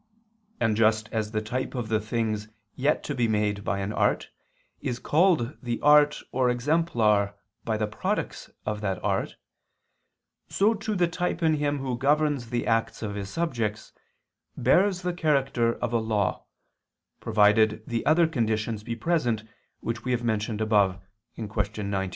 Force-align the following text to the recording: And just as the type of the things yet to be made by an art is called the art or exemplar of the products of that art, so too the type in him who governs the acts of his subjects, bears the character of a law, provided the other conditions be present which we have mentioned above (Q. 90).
And 0.59 0.75
just 0.75 1.09
as 1.11 1.29
the 1.29 1.43
type 1.43 1.75
of 1.75 1.87
the 1.87 1.99
things 1.99 2.47
yet 2.73 3.03
to 3.03 3.13
be 3.13 3.27
made 3.27 3.63
by 3.63 3.77
an 3.81 3.93
art 3.93 4.31
is 4.81 4.97
called 4.97 5.55
the 5.61 5.79
art 5.81 6.23
or 6.31 6.49
exemplar 6.49 7.35
of 7.67 7.77
the 7.77 7.85
products 7.85 8.49
of 8.65 8.81
that 8.81 8.97
art, 9.03 9.35
so 10.49 10.73
too 10.73 10.95
the 10.95 11.07
type 11.07 11.43
in 11.43 11.53
him 11.57 11.77
who 11.77 11.99
governs 11.99 12.49
the 12.49 12.65
acts 12.65 13.03
of 13.03 13.13
his 13.13 13.29
subjects, 13.29 13.93
bears 14.57 15.03
the 15.03 15.13
character 15.13 15.75
of 15.75 15.93
a 15.93 15.99
law, 15.99 16.47
provided 17.19 17.83
the 17.85 18.03
other 18.03 18.25
conditions 18.25 18.81
be 18.81 18.95
present 18.95 19.43
which 19.81 20.03
we 20.03 20.13
have 20.13 20.23
mentioned 20.23 20.61
above 20.61 20.99
(Q. 21.35 21.83
90). 21.83 22.09